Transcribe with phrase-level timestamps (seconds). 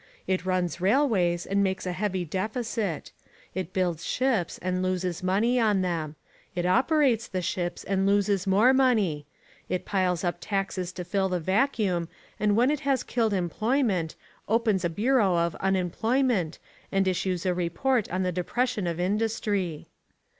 [0.25, 3.11] It runs railways and makes a heavy deficit:
[3.53, 6.15] it builds ships and loses money on them:
[6.55, 9.27] it operates the ships and loses more money:
[9.69, 12.09] it piles up taxes to fill the vacuum
[12.39, 14.15] and when it has killed employment,
[14.49, 16.57] opens a bureau of unemployment
[16.91, 19.87] and issues a report on the depression of industry.